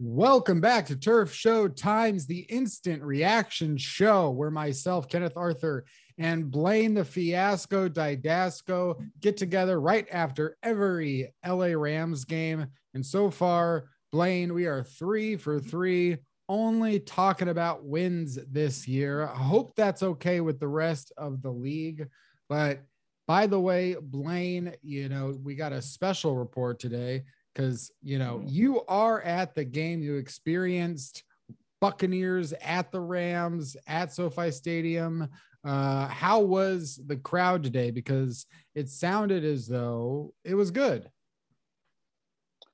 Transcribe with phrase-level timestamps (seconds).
[0.00, 5.84] Welcome back to Turf Show Times, the instant reaction show where myself, Kenneth Arthur,
[6.18, 12.66] and Blane the Fiasco Dydasco get together right after every LA Rams game.
[12.94, 16.16] And so far, Blane, we are three for three,
[16.48, 19.28] only talking about wins this year.
[19.28, 22.08] I hope that's okay with the rest of the league.
[22.48, 22.80] But
[23.28, 27.22] by the way, Blane, you know, we got a special report today
[27.54, 28.48] because you know Mm-hmm.
[28.48, 31.22] you are at the game you experienced
[31.80, 35.28] buccaneers at the rams at sofi stadium
[35.64, 41.10] uh how was the crowd today because it sounded as though it was good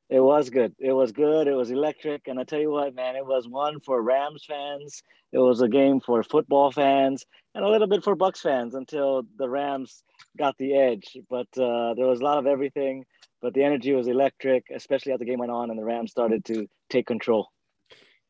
[0.09, 0.75] It was good.
[0.81, 1.47] It was good.
[1.47, 2.27] It was electric.
[2.27, 5.03] And I tell you what, man, it was one for Rams fans.
[5.33, 9.23] It was a game for football fans and a little bit for Bucs fans until
[9.39, 10.03] the Rams
[10.37, 11.17] got the edge.
[11.29, 13.05] But uh, there was a lot of everything.
[13.43, 16.45] But the energy was electric, especially as the game went on and the Rams started
[16.47, 17.49] to take control.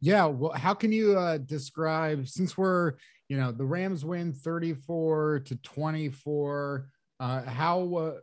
[0.01, 2.95] yeah well how can you uh describe since we're
[3.29, 6.87] you know the rams win 34 to 24
[7.21, 8.15] uh how uh,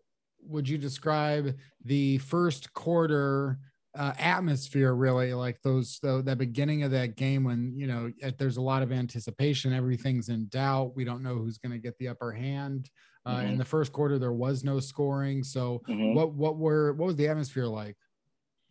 [0.41, 3.59] would you describe the first quarter
[3.97, 8.57] uh, atmosphere really like those the, the beginning of that game when you know there's
[8.57, 12.07] a lot of anticipation everything's in doubt we don't know who's going to get the
[12.07, 12.89] upper hand
[13.27, 13.59] uh, in Mhm.
[13.59, 16.17] the first quarter there was no scoring so Mhm.
[16.17, 17.97] what what were what was the atmosphere like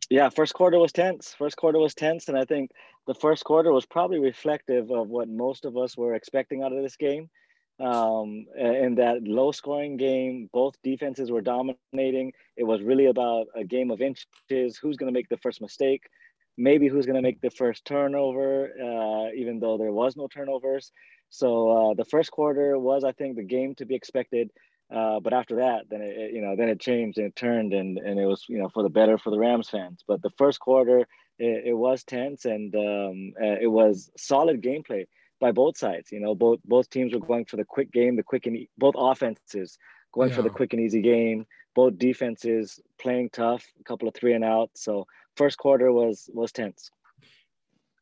[0.08, 1.34] Yeah, first quarter was tense.
[1.34, 2.28] First quarter was tense.
[2.28, 2.70] And I think
[3.06, 6.82] the first quarter was probably reflective of what most of us were expecting out of
[6.82, 7.28] this game.
[7.78, 12.32] Um, in that low scoring game, both defenses were dominating.
[12.56, 16.08] It was really about a game of inches who's going to make the first mistake,
[16.56, 20.92] maybe who's going to make the first turnover, uh, even though there was no turnovers.
[21.28, 24.50] So uh, the first quarter was, I think, the game to be expected.
[24.94, 27.98] Uh, but after that, then it, you know, then it changed and it turned, and
[27.98, 30.04] and it was you know for the better for the Rams fans.
[30.06, 31.00] But the first quarter,
[31.40, 35.06] it, it was tense, and um, uh, it was solid gameplay
[35.40, 36.12] by both sides.
[36.12, 38.70] You know, both both teams were going for the quick game, the quick and e-
[38.78, 39.76] both offenses
[40.12, 41.46] going for the quick and easy game.
[41.76, 44.70] Both defenses playing tough, a couple of three and out.
[44.74, 45.06] So
[45.36, 46.90] first quarter was was tense.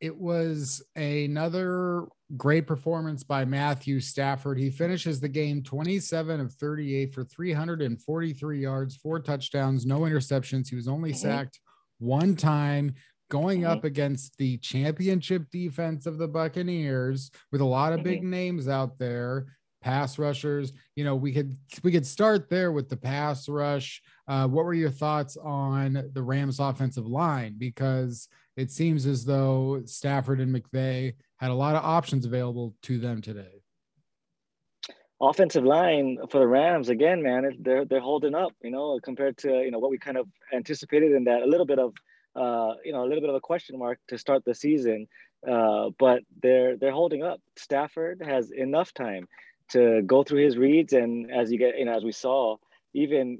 [0.01, 2.05] it was another
[2.35, 4.59] great performance by Matthew Stafford.
[4.59, 10.69] He finishes the game 27 of 38 for 343 yards, four touchdowns, no interceptions.
[10.69, 11.15] He was only Mhm.
[11.17, 11.59] sacked
[11.99, 12.93] one time
[13.29, 13.67] going Mhm.
[13.69, 18.99] up against the championship defense of the Buccaneers with a lot of big names out
[18.99, 19.45] there.
[19.85, 24.01] Pass rushers, you know, we could we could start there with the pass rush.
[24.27, 27.55] Uh, what were your thoughts on the Rams offensive line?
[27.59, 32.97] Because it seems as though Stafford and McVay had a lot of options available to
[32.97, 33.61] them today.
[35.21, 39.49] offensive line for the Rams again, man, they're they're holding up, you know, compared to
[39.49, 41.93] you know what we kind of anticipated in that a little bit of
[42.35, 45.07] uh, you know a little bit of a question mark to start the season,
[45.47, 47.39] uh, but they're they're holding up.
[47.55, 49.27] Stafford has enough time
[49.69, 52.57] to go through his reads, and as you get you know as we saw,
[52.93, 53.39] even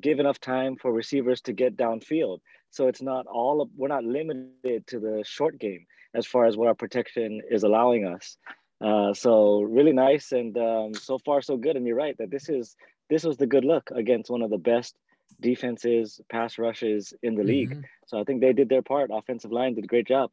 [0.00, 2.38] give enough time for receivers to get downfield.
[2.70, 5.84] So it's not all of, we're not limited to the short game
[6.14, 8.38] as far as what our protection is allowing us.
[8.80, 11.76] Uh, so really nice, and um, so far so good.
[11.76, 12.76] And you're right that this is
[13.10, 14.96] this was the good look against one of the best
[15.40, 17.70] defenses, pass rushes in the league.
[17.70, 17.84] Mhm.
[18.06, 19.10] So I think they did their part.
[19.12, 20.30] Offensive line did a great job.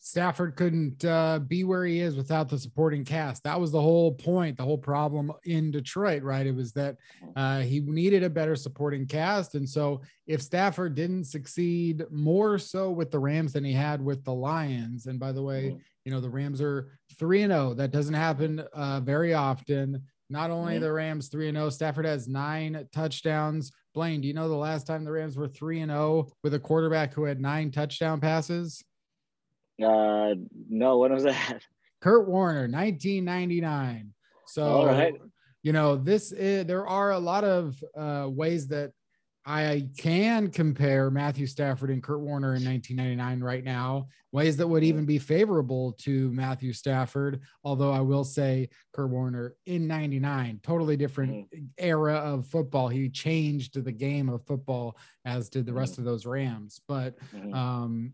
[0.00, 3.42] Stafford couldn't uh, be where he is without the supporting cast.
[3.42, 6.46] That was the whole point, the whole problem in Detroit, right?
[6.46, 6.96] It was that
[7.36, 9.54] uh, he needed a better supporting cast.
[9.54, 14.24] And so if Stafford didn't succeed more so with the Rams than he had with
[14.24, 15.80] the Lions, and by the way, Mhm.
[16.04, 17.74] you know, the Rams are 3 and 0.
[17.74, 20.02] That doesn't happen uh, very often.
[20.30, 20.80] Not only Mhm.
[20.80, 23.72] the Rams 3 and 0, Stafford has nine touchdowns.
[23.94, 26.60] Blane, do you know the last time the Rams were 3 and 0 with a
[26.60, 28.82] quarterback who had nine touchdown passes?
[29.82, 30.34] Uh,
[30.68, 31.62] no, when was that?
[32.00, 34.12] Kurt Warner, 1999.
[34.46, 35.14] So, All right.
[35.62, 38.92] you know, this is, there are a lot of uh, ways that
[39.48, 44.84] I can compare Matthew Stafford and Kurt Warner in 1999 right now, ways that would
[44.84, 47.40] even be favorable to Matthew Stafford.
[47.64, 51.64] Although I will say Kurt Warner in 99, totally different mm-hmm.
[51.78, 52.88] era of football.
[52.88, 56.02] He changed the game of football, as did the rest mm-hmm.
[56.02, 56.82] of those Rams.
[56.86, 57.54] But mm-hmm.
[57.54, 58.12] um,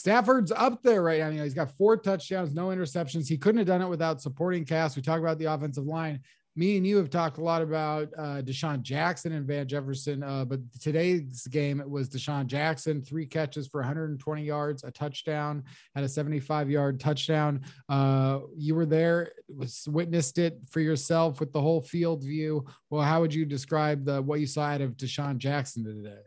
[0.00, 1.42] Stafford's up there right now.
[1.42, 3.28] He's got four touchdowns, no interceptions.
[3.28, 4.96] He couldn't have done it without supporting cast.
[4.96, 6.20] We talk about the offensive line
[6.56, 10.44] me and you have talked a lot about uh, DeSean Jackson and Van Jefferson, uh,
[10.44, 15.62] but today's game it was DeSean Jackson, three catches for 120 yards, a touchdown,
[15.94, 17.60] had a 75 yard touchdown.
[17.88, 22.66] Uh, you were there, was witnessed it for yourself with the whole field view.
[22.90, 26.22] Well, how would you describe the what you saw out of DeSean Jackson today?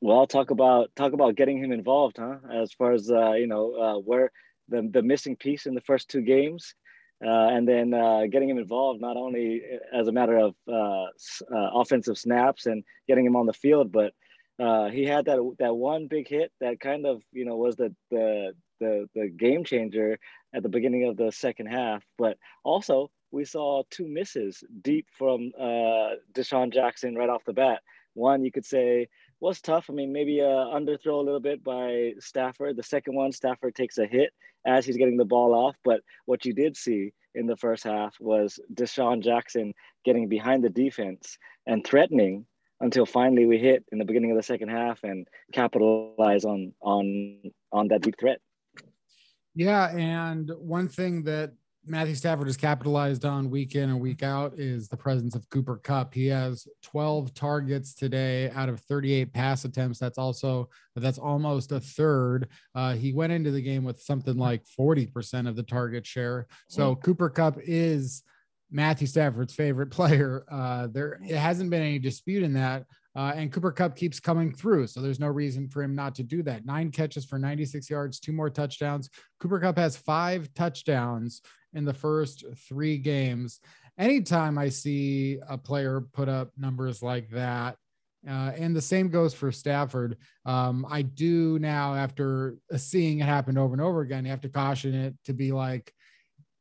[0.00, 2.36] Well, talk about talk about getting him involved, huh?
[2.52, 4.30] As far as uh, you know, uh, where
[4.68, 6.74] the the missing piece in the first two games
[7.24, 11.06] uh, and then uh, getting him involved not only as a matter of uh,
[11.54, 14.12] uh offensive snaps and getting him on the field, but
[14.60, 17.94] uh, he had that that one big hit that kind of you know was the
[18.10, 20.18] the the, the game changer
[20.54, 22.04] at the beginning of the second half.
[22.16, 27.82] But also we saw two misses deep from uh, DeSean Jackson right off the bat.
[28.14, 29.08] One you could say
[29.40, 29.86] was tough.
[29.88, 32.76] I mean, maybe a underthrow a little bit by Stafford.
[32.76, 34.30] The second one, Stafford takes a hit
[34.66, 35.76] as he's getting the ball off.
[35.84, 39.72] But what you did see in the first half was DeSean Jackson
[40.04, 42.46] getting behind the defense and threatening
[42.80, 47.40] until finally we hit in the beginning of the second half and capitalize on on
[47.72, 48.40] on that deep threat.
[49.54, 51.52] Yeah, and one thing that
[51.88, 55.76] Matthew Stafford has capitalized on week in and week out is the presence of Cooper
[55.76, 56.12] Kupp.
[56.12, 59.98] He has 12 targets today out of 38 pass attempts.
[59.98, 62.48] That's also that's almost a third.
[62.74, 66.46] Uh, he went into the game with something like 40% of the target share.
[66.68, 67.00] So mm-hmm.
[67.00, 68.22] Cooper Kupp is
[68.70, 70.44] Matthew Stafford's favorite player.
[70.50, 72.84] Uh, there it hasn't been any dispute in that.
[73.16, 74.86] Uh, and Cooper Kupp keeps coming through.
[74.86, 76.64] So there's no reason for him not to do that.
[76.64, 79.10] Nine catches for 96 yards, two more touchdowns.
[79.40, 83.60] Cooper Kupp has five touchdowns in the first three games.
[83.98, 87.76] Anytime I see a player put up numbers like that,
[88.28, 90.16] uh, and the same goes for Stafford.
[90.44, 94.48] Um, I do now, after seeing it happen over and over again, you have to
[94.48, 95.92] caution it to be like,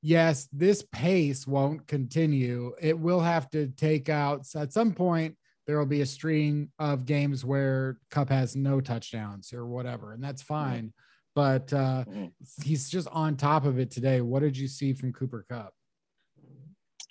[0.02, 2.74] yes, this pace won't continue.
[2.80, 5.36] It will have to take out at some point
[5.68, 10.24] there will be a string of games where Kupp has no touchdowns or whatever, and
[10.24, 10.94] that's fine.
[11.38, 12.26] But uh, mm-hmm.
[12.64, 14.22] he's just on top of it today.
[14.22, 15.72] What did you see from Cooper Kupp?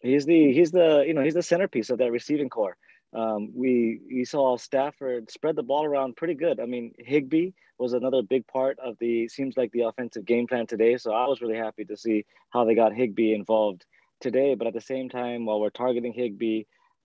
[0.03, 2.77] He's the he's the you know he's the centerpiece of that receiving corps.
[3.15, 6.59] Um, we we saw Stafford spread the ball around pretty good.
[6.59, 10.67] I mean, Higbee was another big part of the seems like the offensive game plan
[10.67, 10.97] today.
[10.97, 13.85] So I was really happy to see how they got Higbee involved
[14.21, 14.57] today.
[14.57, 16.65] But at the same time, while we're targeting Higbee,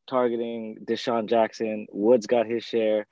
[0.10, 1.86] targeting DeSean Jackson.
[1.92, 3.06] Woods got his share.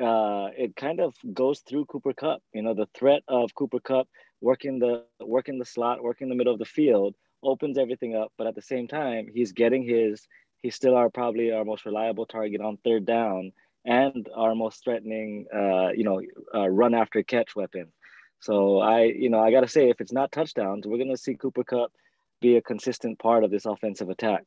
[0.00, 2.42] Uh, it kind of goes through Cooper Kupp.
[2.52, 4.08] You know, the threat of Cooper Kupp
[4.40, 8.32] working the working the slot, working the middle of the field opens everything up.
[8.38, 10.26] But at the same time, he's getting his.
[10.60, 13.52] He's still our probably our most reliable target on third down
[13.84, 16.20] and our most threatening, uh, you know,
[16.54, 17.92] uh, run after catch weapon.
[18.40, 21.16] So I, you know, I got to say, if it's not touchdowns, we're going to
[21.16, 21.92] see Cooper Kupp
[22.40, 24.44] be a consistent part of this offensive attack.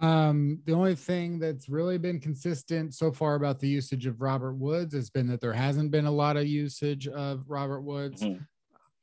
[0.00, 4.54] Um, the only thing that's really been consistent so far about the usage of Robert
[4.54, 8.22] Woods has been that there hasn't been a lot of usage of Robert Woods.
[8.22, 8.42] Mm-hmm.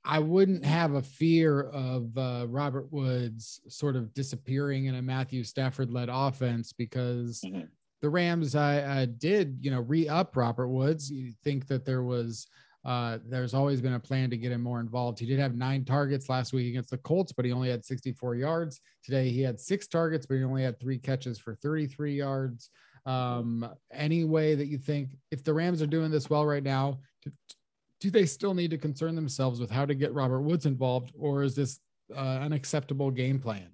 [0.03, 5.43] I wouldn't have a fear of uh, Robert Woods sort of disappearing in a Matthew
[5.43, 7.65] Stafford led offense because mm-hmm.
[8.01, 11.11] the Rams I, I did, you know, re up Robert Woods.
[11.11, 12.47] You think that there was
[12.83, 15.19] uh, there's always been a plan to get him more involved.
[15.19, 18.35] He did have nine targets last week against the Colts, but he only had 64
[18.35, 18.81] yards.
[19.03, 22.69] Today he had six targets, but he only had three catches for 33 yards.
[23.05, 26.99] Um, any way that you think if the Rams are doing this well right now,
[27.23, 27.31] do,
[27.99, 31.43] do they still need to concern themselves with how to get Robert Woods involved, or
[31.43, 31.79] is this
[32.15, 33.69] uh, an acceptable game plan?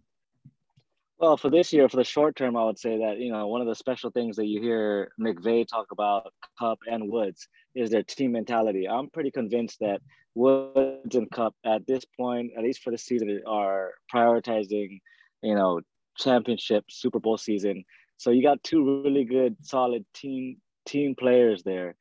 [1.20, 3.62] Well, for this year, for the short term, I would say that you know one
[3.62, 8.04] of the special things that you hear McVay talk about Kupp and Woods is their
[8.04, 8.88] team mentality.
[8.88, 10.02] I'm pretty convinced that
[10.36, 15.00] Woods and Kupp at this point, at least for the season, are prioritizing
[15.42, 15.82] you know
[16.18, 17.84] championship Super Bowl season.
[18.18, 21.96] So you got two really good, solid team team players there.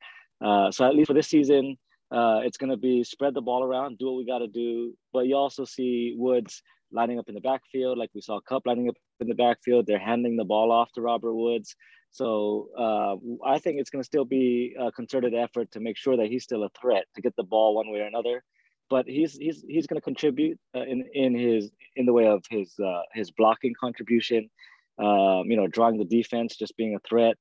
[0.45, 1.75] Uh, so at least for this season,
[2.11, 4.93] uh, it's going to be spread the ball around, do what we got to do.
[5.11, 8.89] But you also see Woods lining up in the backfield, like we saw Kupp lining
[8.89, 9.85] up in the backfield.
[9.85, 11.75] They're handing the ball off to Robert Woods.
[12.11, 16.17] So uh, I think it's going to still be a concerted effort to make sure
[16.17, 18.43] that he's still a threat to get the ball one way or another.
[18.89, 22.43] But he's he's he's going to contribute uh, in in his in the way of
[22.49, 24.49] his uh, his blocking contribution.
[24.97, 27.35] Um, you know, drawing the defense, just being a threat.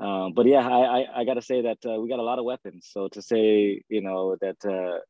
[0.00, 2.38] Um, but yeah, I, I, I got to say that uh, we got a lot
[2.38, 2.88] of weapons.
[2.90, 5.00] So to say, you know, that uh,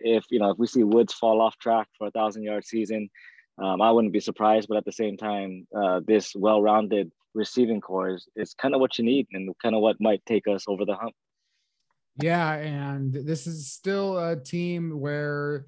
[0.00, 3.10] if you know if we see Woods fall off track for a thousand yard season,
[3.58, 4.68] um, I wouldn't be surprised.
[4.68, 8.98] But at the same time, uh, this well-rounded receiving corps is, is kind of what
[8.98, 11.14] you need and kind of what might take us over the hump.
[12.20, 15.66] Yeah, and this is still a team where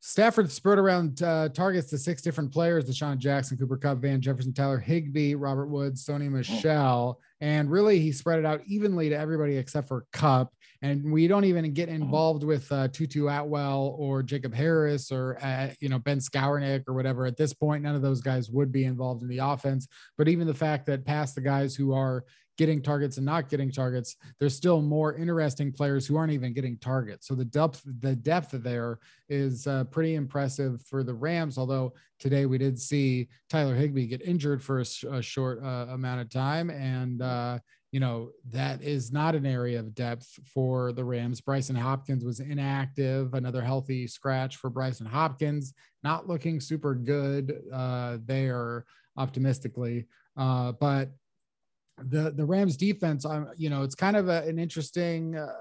[0.00, 4.52] Stafford spread around uh, targets to six different players: DeSean Jackson, Cooper Kupp, Van Jefferson,
[4.52, 9.56] Tyler Higbee, Robert Woods, Sony Michel, and really he spread it out evenly to everybody
[9.56, 10.52] except for Kupp.
[10.82, 15.70] And we don't even get involved with uh, Tutu Atwell or Jacob Harris or uh,
[15.80, 17.26] you know Ben Skowronek or whatever.
[17.26, 19.86] At this point, none of those guys would be involved in the offense.
[20.16, 22.24] But even the fact that past the guys who are
[22.60, 26.76] getting targets and not getting targets, there's still more interesting players who aren't even getting
[26.76, 27.26] targets.
[27.26, 28.98] So the depth, the depth there
[29.30, 31.56] is uh, pretty impressive for the Rams.
[31.56, 36.20] Although today we did see Tyler Higbee get injured for a, a short uh, amount
[36.20, 37.58] of time, and uh,
[37.90, 41.40] you know that is not an area of depth for the Rams.
[41.40, 45.74] Brycen Hopkins was inactive, another healthy scratch for Brycen Hopkins,
[46.04, 48.84] not looking super good uh, there
[49.16, 51.10] optimistically, uh, but
[51.98, 55.52] the the Rams defense, I'm you know, it's kind of a, an interesting uh,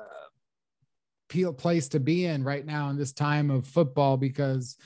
[1.58, 4.78] place to be in right now in this time of football because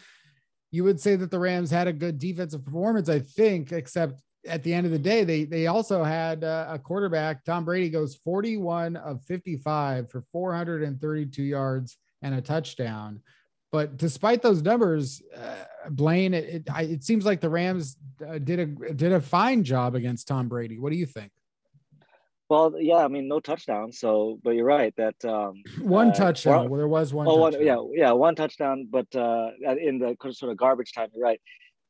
[0.73, 4.63] you would say that the Rams had a good defensive performance, I think, except at
[4.63, 7.45] the end of the day, they they also had uh, a quarterback.
[7.45, 13.21] Tom Brady goes 41 of 55 for 432 yards and a touchdown.
[13.71, 17.95] But despite those numbers, uh, Blane, it, it, it, seems like the Rams
[18.27, 20.79] uh, did a did a fine job against Tom Brady.
[20.79, 21.31] What do you think?
[22.49, 23.99] Well, yeah, I mean, no touchdowns.
[23.99, 26.69] So, but you're right that um, one uh, touchdown.
[26.69, 27.27] Well, there was one.
[27.27, 31.23] Oh, one, yeah, yeah, one touchdown, but uh, in the sort of garbage time, you're
[31.23, 31.41] right.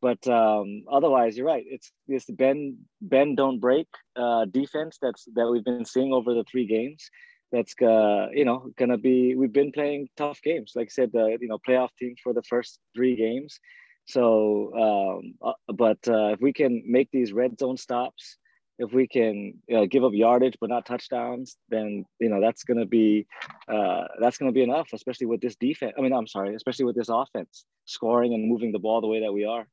[0.02, 1.64] But um, otherwise, you're right.
[1.66, 6.44] It's this bend, bend, don't break uh, defense that's that we've been seeing over the
[6.44, 7.10] three games.
[7.54, 9.36] That's uh, you know gonna be.
[9.36, 12.44] We've been playing tough games, like I said, the you know playoff teams for the
[12.44, 13.60] first three games.
[14.06, 18.38] So, um, uh, but uh, if we can make these red zone stops,
[18.80, 19.54] if we can
[19.90, 23.28] give up yardage but not touchdowns, then you know that's going to be
[23.68, 25.94] uh, that's going to be enough, especially with this defense.
[25.98, 29.22] I mean, I'm sorry, especially with this offense scoring and moving the ball the way
[29.22, 29.68] that we are.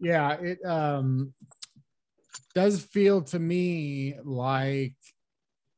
[0.00, 1.34] Yeah, it um,
[2.54, 4.94] does feel to me like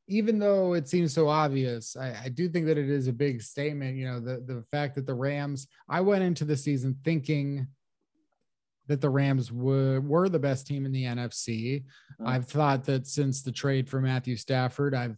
[0.07, 3.41] even though it seems so obvious, I, I, do think that it is a big
[3.41, 3.95] statement.
[3.95, 5.67] You know, the the fact that the Rams.
[5.87, 7.67] I went into the season thinking
[8.91, 11.83] that the Rams were, were the best team in the NFC.
[12.19, 12.25] Oh.
[12.25, 15.17] I've thought that since the trade for Matthew Stafford, I've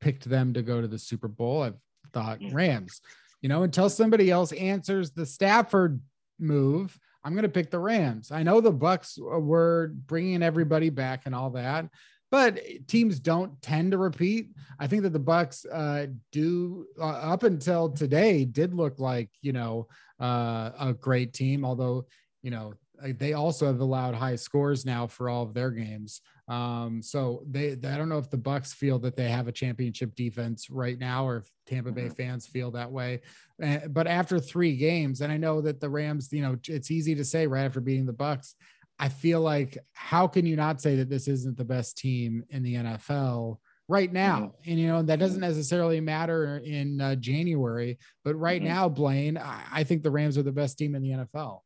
[0.00, 1.62] picked them to go to the Super Bowl.
[1.62, 1.78] I've
[2.12, 3.00] thought Rams,
[3.40, 6.00] you know, until somebody else answers the Stafford
[6.38, 8.30] move, I'm going to pick the Rams.
[8.30, 11.88] I know the Bucs were bringing everybody back and all that,
[12.30, 14.50] but teams don't tend to repeat.
[14.78, 19.52] I think that the Bucs uh, do uh, up until today did look like you
[19.52, 19.88] know
[20.20, 22.06] uh, a great team, although
[22.42, 22.74] you know
[23.18, 26.20] they also have allowed high scores now for all of their games.
[26.48, 30.14] Um, so they, I don't know if the Bucs feel that they have a championship
[30.14, 32.14] defense right now, or if Tampa Bay mm-hmm.
[32.14, 33.20] fans feel that way.
[33.62, 37.14] Uh, but after three games, and I know that the Rams, you know, it's easy
[37.14, 38.54] to say right after beating the Bucs.
[38.98, 42.62] I feel like how can you not say that this isn't the best team in
[42.62, 43.58] the NFL?
[43.88, 44.38] right now.
[44.40, 44.70] Mm-hmm.
[44.70, 48.68] And, you know, that doesn't necessarily matter in uh, January, but right mm-hmm.
[48.68, 51.60] now, Blane, I, I, think the Rams are the best team in the NFL.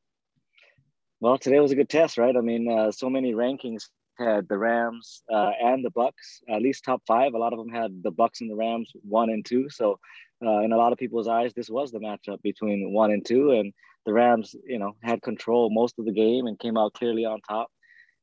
[1.23, 2.37] Well, today was a good test, right?
[2.37, 3.85] I mean, uh, so many rankings
[4.19, 7.35] had the Rams uh, and the Bucs, at least top five.
[7.35, 9.71] A lot of them had the Bucs and the Rams one and two.
[9.71, 10.01] So,
[10.45, 13.53] uh, in a lot of people's eyes, this was the matchup between one and two,
[13.53, 13.73] and
[14.05, 17.41] the Rams, you know, had control most of the game and came out clearly on
[17.43, 17.71] top.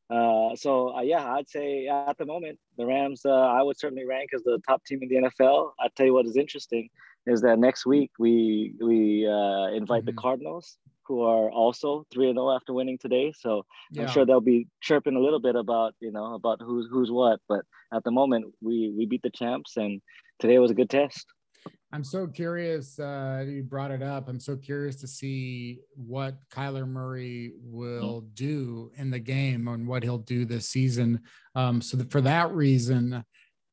[0.10, 4.06] Uh, so uh, yeah, I'd say at the moment the Rams uh, I would certainly
[4.06, 5.72] rank as the top team in the NFL.
[5.80, 6.90] I tell you what is interesting
[7.26, 10.08] is that next week we we uh, invite mm-hmm.
[10.08, 13.34] the Cardinals who are also three and zero oh after winning today.
[13.38, 14.04] So yeah.
[14.04, 17.40] I'm sure they'll be chirping a little bit about you know about who's who's what.
[17.50, 17.62] But
[17.94, 20.02] at the moment, we we beat the champs, and
[20.40, 21.26] today was a good test.
[21.92, 23.00] I'm so curious.
[23.00, 24.30] Uh, you brought it up.
[24.30, 30.04] I'm so curious to see what Kyler Murray will do in the game and what
[30.04, 31.22] he'll do this season.
[31.56, 33.26] Um, so that for that reason,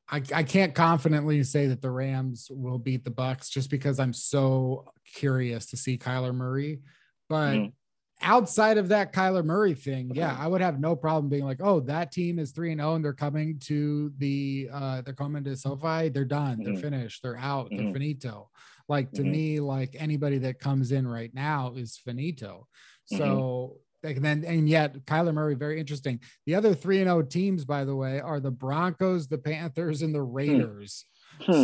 [0.09, 4.13] I, I can't confidently say that the Rams will beat the Bucs just because I'm
[4.13, 4.85] so
[5.15, 6.79] curious to see Kyler Murray.
[7.27, 7.73] But mm.
[8.21, 11.81] outside of that Kyler Murray thing, yeah, I would have no problem being like, oh,
[11.81, 15.43] that team is three and zero, oh and they're coming to the uh, they're coming
[15.43, 16.09] to SoFi.
[16.09, 16.63] They're done.
[16.63, 16.81] They're mm.
[16.81, 17.21] finished.
[17.21, 17.69] They're out.
[17.69, 17.93] They're mm-hmm.
[17.93, 18.49] finito.
[18.87, 19.31] Like to mm-hmm.
[19.31, 22.67] me, like anybody that comes in right now is finito.
[23.07, 26.19] So and then and yet Kyler Murray, very interesting.
[26.45, 30.01] The other three and zero oh teams, by the way, are the Broncos, the Panthers,
[30.01, 30.33] and the hmm.
[30.33, 31.05] Raiders.
[31.41, 31.63] Hmm.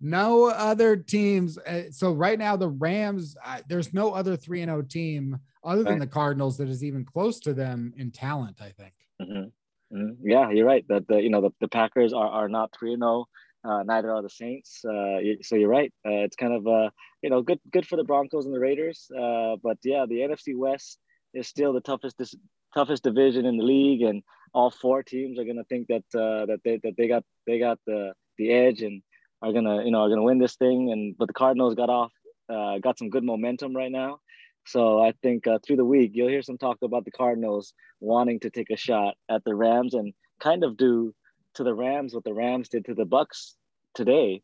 [0.00, 1.58] No other teams.
[1.58, 3.36] Uh, so right now, the Rams.
[3.44, 6.82] Uh, there's no other three and zero oh team other than the Cardinals that is
[6.82, 8.58] even close to them in talent.
[8.60, 8.94] I think.
[9.20, 9.96] Mm-hmm.
[9.96, 10.28] Mm-hmm.
[10.28, 10.86] Yeah, you're right.
[10.88, 13.26] That the you know the, the Packers are, are not three and zero.
[13.62, 14.82] Uh, neither are the Saints.
[14.84, 15.92] Uh, so you're right.
[16.06, 16.90] Uh, it's kind of uh,
[17.22, 19.10] you know good good for the Broncos and the Raiders.
[19.14, 20.98] Uh, but yeah, the NFC West
[21.34, 22.34] is still the toughest this,
[22.74, 24.22] toughest division in the league, and
[24.52, 27.78] all four teams are gonna think that uh, that they that they got they got
[27.86, 29.02] the the edge and
[29.42, 30.90] are gonna you know are gonna win this thing.
[30.92, 32.12] And but the Cardinals got off
[32.48, 34.20] uh, got some good momentum right now.
[34.66, 38.40] So I think uh, through the week you'll hear some talk about the Cardinals wanting
[38.40, 41.14] to take a shot at the Rams and kind of do
[41.54, 43.54] to the Rams what the Rams did to the Bucs
[43.94, 44.42] today.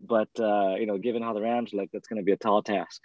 [0.00, 2.62] But uh, you know, given how the Rams look, that's going to be a tall
[2.62, 3.00] task.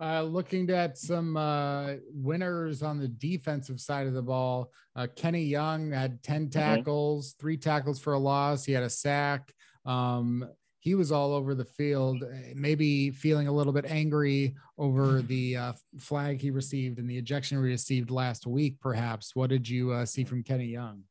[0.00, 5.42] Uh, looking at some uh, winners on the defensive side of the ball, uh, Kenny
[5.42, 6.50] Young had 10 mm-hmm.
[6.50, 7.40] tackles, mm-hmm.
[7.40, 8.64] three tackles for a loss.
[8.64, 9.52] He had a sack.
[9.84, 10.48] Um,
[10.80, 12.22] he was all over the field,
[12.54, 17.58] maybe feeling a little bit angry over the uh, flag he received and the ejection
[17.58, 19.34] he received last week, perhaps.
[19.34, 21.02] What did you uh, see from Kenny Young?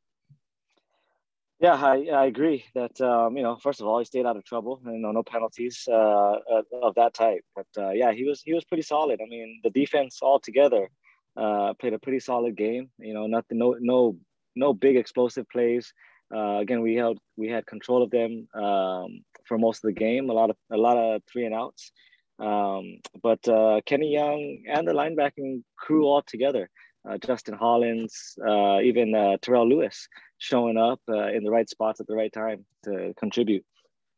[1.60, 4.44] Yeah, I, I agree that um, you know first of all he stayed out of
[4.46, 6.36] trouble and you know, no penalties uh,
[6.84, 7.44] of that type.
[7.56, 9.20] But uh, yeah, he was he was pretty solid.
[9.22, 10.90] I mean, the defense altogether
[11.36, 12.90] uh, played a pretty solid game.
[13.00, 14.18] You know, nothing, no no
[14.56, 15.92] no big explosive plays.
[16.34, 20.30] Uh, again, we held we had control of them um, for most of the game.
[20.30, 21.92] A lot of a lot of three and outs.
[22.40, 26.70] Um, but uh, Kenny Young and the linebacking crew all together,
[27.10, 28.36] uh, Justin Hollins,
[28.84, 33.14] even Terrell Lewis showing up uh, in the right spots at the right time to
[33.18, 33.66] contribute.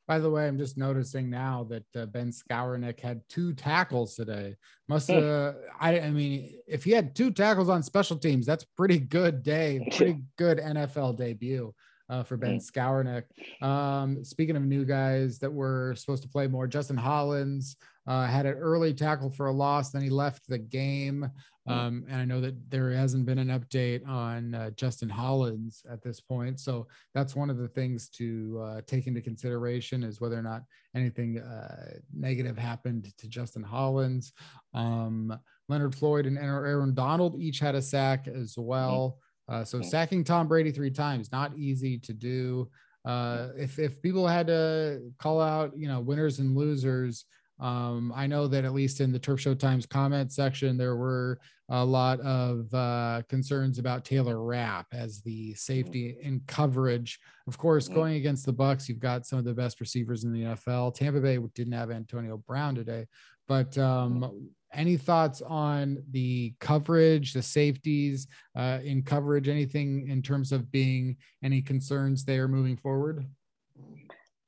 [0.07, 4.55] By the way, I'm just noticing now that uh, Ben Skowronek had two tackles today.
[4.87, 5.49] Must hmm.
[5.79, 9.87] I, I mean, if he had two tackles on special teams, that's pretty good day,
[9.95, 11.73] pretty good NFL debut
[12.09, 12.71] uh, for Ben mm.
[12.71, 13.65] Skowronek.
[13.65, 17.75] Um, speaking of new guys that were supposed to play more, Justin Hollins
[18.09, 21.29] uh, had an early tackle for a loss, then he left the game.
[21.67, 21.71] Mm.
[21.71, 26.01] Um, and I know that there hasn't been an update on uh, Justin Hollins at
[26.01, 26.59] this point.
[26.59, 30.63] So that's one of the things to uh, take into consideration is whether or not
[30.95, 34.33] anything uh, negative happened to Justin Hollins.
[34.73, 39.19] Um, Leonard Floyd and Aaron Donald each had a sack as well.
[39.47, 42.69] Uh, so sacking Tom Brady three times, not easy to do.
[43.05, 47.25] Uh, if, if people had to call out, you know, winners and losers,
[47.59, 51.39] um, I know that at least in the Turf Show Times comment section, there were
[51.69, 57.19] a lot of uh, concerns about Taylor Rapp as the safety in coverage.
[57.47, 60.43] Of course, going against the Bucs, you've got some of the best receivers in the
[60.43, 60.95] NFL.
[60.95, 63.05] Tampa Bay didn't have Antonio Brown today,
[63.47, 69.47] but um, any thoughts on the coverage, the safeties uh, in coverage?
[69.47, 73.25] Anything in terms of being any concerns there moving forward?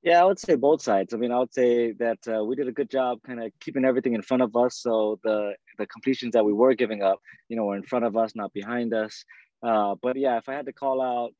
[0.04, 1.14] Yeah, I would say both sides.
[1.14, 3.86] I mean, I would say that uh, we did a good job kind of keeping
[3.86, 4.80] everything in front of us.
[4.82, 8.18] So the the completions that we were giving up, you know, were in front of
[8.18, 9.24] us, not behind us.
[9.62, 11.32] Uh, but yeah, if I had to call out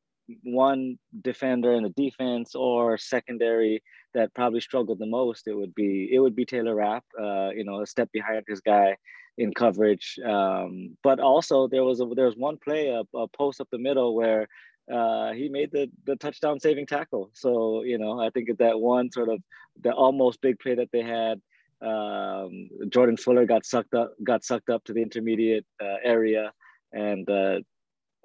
[0.44, 3.82] one defender in the defense or secondary
[4.14, 7.04] that probably struggled the most, it would be it would be Taylor Rapp.
[7.20, 8.96] Uh, you know, a step behind his guy
[9.38, 10.18] in coverage.
[10.24, 13.78] Um, but also there was a, there was one play, a, a post up the
[13.78, 14.46] middle where
[14.90, 17.30] uh, he made the the touchdown saving tackle.
[17.34, 19.40] So you know, I think that one sort of
[19.80, 21.40] the almost big play that they had.
[21.80, 26.52] Um, Jordan Fuller got sucked up got sucked up to the intermediate uh, area,
[26.92, 27.58] and uh,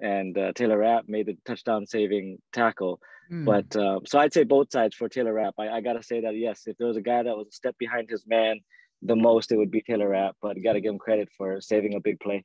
[0.00, 3.00] and uh, Taylor Rapp made the touchdown saving tackle.
[3.30, 3.44] Mm.
[3.44, 5.54] But uh, so I'd say both sides for Taylor Rapp.
[5.58, 7.52] I, I got to say that yes, if there was a guy that was a
[7.52, 8.60] step behind his man,
[9.02, 10.36] the most it would be Taylor Rapp.
[10.40, 12.44] But you got to give him credit for saving a big play.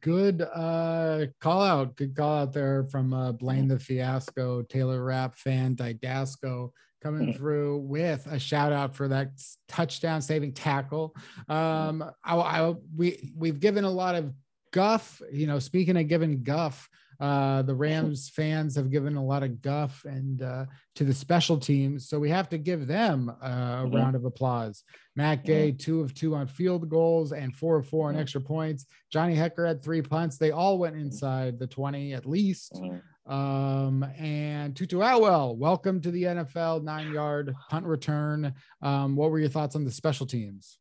[0.00, 1.96] Good uh, call out.
[1.96, 6.70] Good call out there from uh, Blane the Fiasco, Taylor Rapp fan, Dydasco
[7.02, 9.30] coming through with a shout out for that
[9.68, 11.14] touchdown saving tackle.
[11.48, 14.32] Um, I, I, we we've given a lot of
[14.72, 15.22] guff.
[15.32, 16.88] You know, speaking of giving guff,
[17.20, 21.58] uh, the Rams fans have given a lot of guff and uh, to the special
[21.58, 23.96] teams, so we have to give them uh, a mm-hmm.
[23.96, 24.84] round of applause.
[25.16, 25.78] Matt Gay, mm-hmm.
[25.78, 28.22] two of two on field goals and four of four on mm-hmm.
[28.22, 28.86] extra points.
[29.10, 30.38] Johnny Hekker had three punts.
[30.38, 32.80] They all went inside the 20 at least.
[33.26, 38.54] Um, and Tutu Atwell, welcome to the NFL nine yard punt return.
[38.80, 40.78] Um, what were your thoughts on the special teams?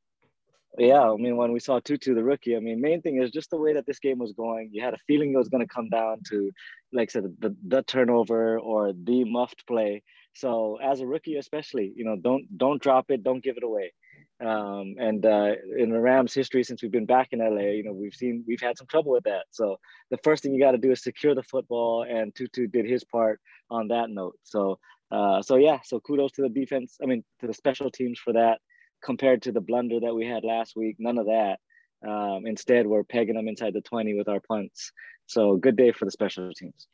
[0.77, 3.49] Yeah, I mean, when we saw Tutu, the rookie, I mean, main thing is just
[3.49, 4.69] the way that this game was going.
[4.71, 6.51] You had a feeling it was going to come down to,
[6.93, 10.03] like I said, the, the turnover or the muffed play.
[10.33, 13.91] So as a rookie, especially, you know, don't don't drop it, don't give it away.
[14.39, 17.93] Um, and uh, in the Rams' history, since we've been back in LA, you know,
[17.93, 19.45] we've seen we've had some trouble with that.
[19.49, 19.77] So
[20.11, 23.03] the first thing you got to do is secure the football, and Tutu did his
[23.03, 23.39] part
[23.71, 24.37] on that note.
[24.43, 24.77] So,
[25.09, 26.97] uh, so yeah, so kudos to the defense.
[27.01, 28.59] I mean, to the special teams for that.
[29.03, 31.59] Compared to the blunder that we had last week, none of that.
[32.07, 34.91] Um, instead, we're pegging them inside the 20 with our punts.
[35.25, 36.87] So good day for the special teams.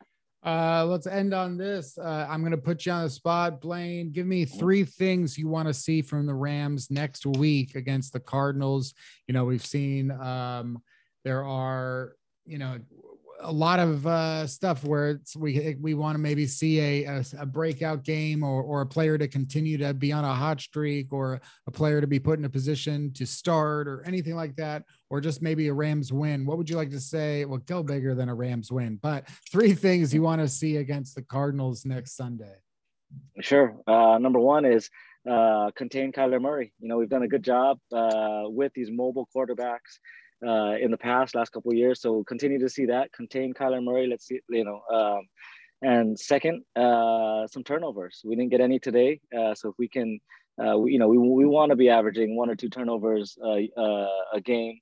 [0.46, 1.98] Uh, let's end on this.
[1.98, 4.12] Uh, I'm going to put you on the spot, Blane.
[4.12, 8.20] Give me three things you want to see from the Rams next week against the
[8.20, 8.94] Cardinals.
[9.28, 10.80] You know, we've seen um,
[11.24, 12.80] there are, you know,
[13.44, 17.46] a lot of uh, stuff where we we want to maybe see a, a, a,
[17.46, 21.42] breakout game or, or a player to continue to be on a hot streak or
[21.68, 25.22] a player to be put in a position to start or anything like that or
[25.22, 26.46] just maybe a Rams win.
[26.46, 27.46] What would you like to say?
[27.46, 31.16] Well, go bigger than a Rams win, but three things you want to see against
[31.16, 32.56] the Cardinals next Sunday.
[33.42, 33.76] Sure.
[33.86, 34.90] Uh, number one is
[35.30, 36.74] uh, contain Kyler Murray.
[36.80, 40.00] You know, we've done a good job uh, with these mobile quarterbacks
[40.46, 42.02] uh, in the past last couple years.
[42.02, 44.08] So continue to see that contain Kyler Murray.
[44.08, 44.82] Let's see, you know.
[44.92, 45.28] Um,
[45.84, 48.22] and second, uh, some turnovers.
[48.24, 50.20] We didn't get any today, uh, so if we can,
[50.64, 53.80] uh, we, you know, we, we want to be averaging one or two turnovers uh,
[53.80, 54.80] uh, a game,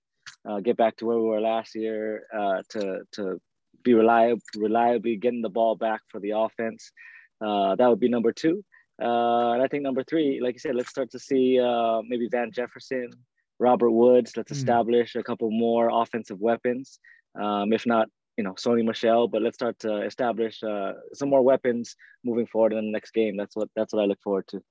[0.63, 2.23] get back to where we were last year
[2.69, 3.41] to to
[3.83, 6.91] be reliable, reliably getting the ball back for the offense.
[7.39, 8.63] that would be number two.
[8.99, 11.57] and I think number three, like you said, let's start to see
[12.07, 13.09] maybe Van Jefferson,
[13.61, 14.35] Robert Woods.
[14.35, 14.57] Let's hmm.
[14.57, 16.99] establish a couple more offensive weapons.
[17.39, 21.43] Um, if not, you know, Sony Michel, but let's start to establish uh, some more
[21.43, 23.37] weapons moving forward in the next game.
[23.37, 24.61] That's what that's what I look forward to.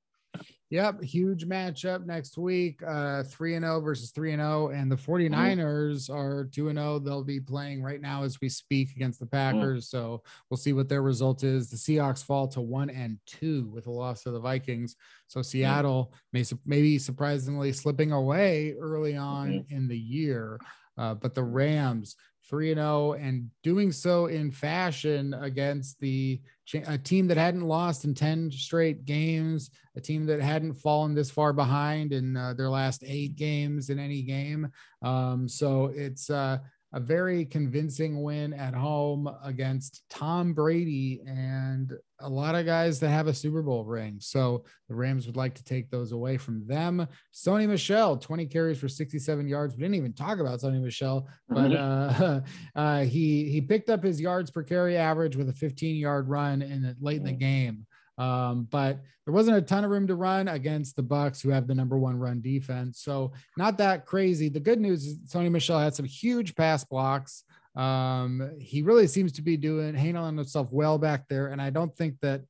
[0.71, 2.81] Yep, huge matchup next week.
[2.87, 6.17] Uh 3 and 0 versus 3 and 0 and the 49ers mm-hmm.
[6.17, 7.01] are 2 and 0.
[7.01, 9.59] They'll be playing right now as we speak against the mm-hmm.
[9.59, 9.87] Packers.
[9.87, 9.97] Mm-hmm.
[9.97, 11.71] So, we'll see what their result is.
[11.71, 14.95] The Seahawks fall to 1 and 2 with a loss to the Vikings.
[15.27, 15.47] So, mm-hmm.
[15.47, 19.75] Seattle may maybe surprisingly slipping away early on mm-hmm.
[19.75, 20.61] in the year.
[20.97, 22.15] Uh, but the Rams
[22.51, 26.41] 3 and 0 and doing so in fashion against the
[26.87, 31.31] a team that hadn't lost in 10 straight games, a team that hadn't fallen this
[31.31, 34.69] far behind in uh, their last 8 games in any game.
[35.03, 36.59] Um, so it's uh,
[36.93, 43.11] a very convincing win at home against Tom Brady and a lot of guys that
[43.11, 44.17] have a Super Bowl ring.
[44.21, 47.07] So the Rams would like to take those away from them.
[47.33, 49.75] Sony Michel, 20 carries for 67 yards.
[49.75, 52.41] We didn't even talk about Sony Michel, but uh,
[52.75, 56.61] uh, he he picked up his yards per carry average with a 15 yard run
[56.61, 57.87] in the, late in the game.
[58.21, 61.67] Um, but there wasn't a ton of room to run against the Bucs, who have
[61.67, 63.01] the number one run defense.
[63.01, 64.51] So not that crazy.
[64.51, 67.45] The good news is Sony Michel had some huge pass blocks.
[67.77, 71.97] Um, he really seems to be doing handling himself well back there, and I don't
[71.97, 72.43] think that.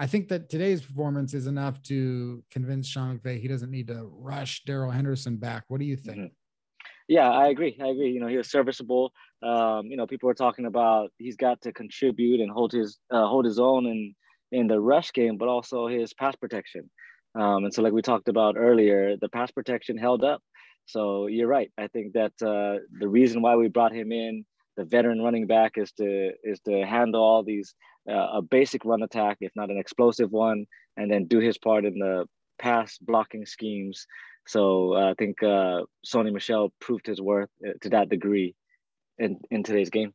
[0.00, 4.08] I think that today's performance is enough to convince Sean McVay he doesn't need to
[4.12, 5.64] rush Darrell Henderson back.
[5.66, 6.18] What do you think?
[6.18, 6.34] Mm-hmm.
[7.08, 7.76] Yeah, I agree.
[7.82, 8.12] I agree.
[8.12, 9.12] You know, he was serviceable.
[9.42, 13.26] Um, you know, people were talking about he's got to contribute and hold his uh,
[13.26, 14.14] hold his own and
[14.52, 16.90] in the rush game, but also his pass protection.
[17.34, 20.42] Um, and so, like we talked about earlier, the pass protection held up.
[20.86, 21.70] So you're right.
[21.76, 25.72] I think that uh, the reason why we brought him in, the veteran running back,
[25.76, 27.74] is to is to handle all these
[28.08, 30.64] uh, a basic run attack, if not an explosive one,
[30.96, 32.26] and then do his part in the
[32.58, 34.06] pass blocking schemes.
[34.46, 38.54] So uh, I think uh, Sony Michel proved his worth uh, to that degree
[39.18, 40.14] in in today's game.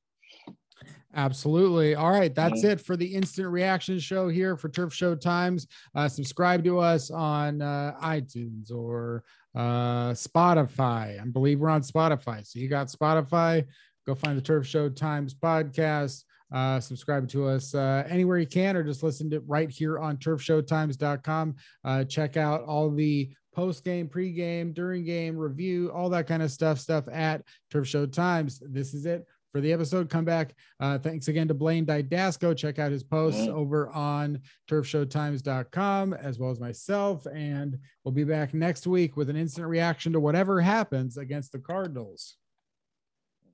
[1.15, 1.95] Absolutely.
[1.95, 2.33] All right.
[2.33, 2.71] That's mm-hmm.
[2.71, 5.67] it for the instant reaction show here for Turf Show Times.
[5.93, 9.23] Uh, subscribe to us on uh, iTunes or
[9.55, 11.21] uh, Spotify.
[11.21, 12.45] I believe we're on Spotify.
[12.45, 13.65] So you got Spotify.
[14.07, 16.23] Go find the Turf Show Times podcast.
[16.51, 19.97] Uh, subscribe to us uh, anywhere you can, or just listen to it right here
[19.97, 21.55] on turfshowtimes.com.
[21.83, 26.43] Uh, check out all the post game, pre game, during game review, all that kind
[26.43, 28.61] of stuff, stuff at Turf Show Times.
[28.67, 30.09] This is it for the episode.
[30.09, 30.55] Come back.
[30.79, 32.57] Uh, thanks again to Blane Dydasco.
[32.57, 33.55] Check out his posts mm-hmm.
[33.55, 37.25] over on turfshowtimes.com as well as myself.
[37.27, 41.59] And we'll be back next week with an instant reaction to whatever happens against the
[41.59, 42.35] Cardinals.